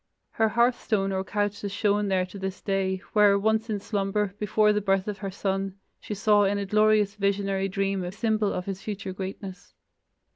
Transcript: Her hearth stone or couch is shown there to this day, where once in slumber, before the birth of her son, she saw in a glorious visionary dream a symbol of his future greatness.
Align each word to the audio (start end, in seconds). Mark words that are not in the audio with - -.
Her 0.31 0.49
hearth 0.49 0.81
stone 0.81 1.11
or 1.11 1.23
couch 1.23 1.63
is 1.63 1.71
shown 1.71 2.07
there 2.07 2.25
to 2.25 2.39
this 2.39 2.59
day, 2.59 3.03
where 3.13 3.37
once 3.37 3.69
in 3.69 3.79
slumber, 3.79 4.33
before 4.39 4.73
the 4.73 4.81
birth 4.81 5.07
of 5.07 5.19
her 5.19 5.29
son, 5.29 5.75
she 5.99 6.15
saw 6.15 6.43
in 6.43 6.57
a 6.57 6.65
glorious 6.65 7.13
visionary 7.13 7.67
dream 7.69 8.03
a 8.03 8.11
symbol 8.11 8.51
of 8.51 8.65
his 8.65 8.81
future 8.81 9.13
greatness. 9.13 9.75